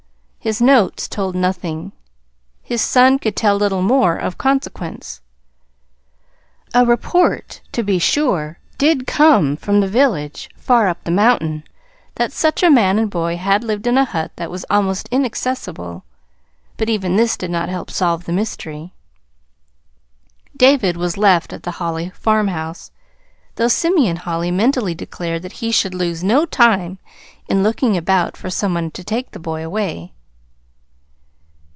[0.43, 1.91] His notes told nothing;
[2.63, 5.21] his son could tell little more of consequence.
[6.73, 11.61] A report, to be sure, did come from the village, far up the mountain,
[12.15, 16.03] that such a man and boy had lived in a hut that was almost inaccessible;
[16.75, 18.93] but even this did not help solve the mystery.
[20.57, 22.89] David was left at the Holly farmhouse,
[23.57, 26.97] though Simeon Holly mentally declared that he should lose no time
[27.47, 30.13] in looking about for some one to take the boy away.